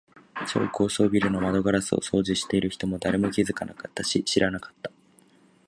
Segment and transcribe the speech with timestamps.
[0.51, 4.91] 超高層ビルの窓ガラスを掃除している人も、誰も気づかなかったし、知らなかった。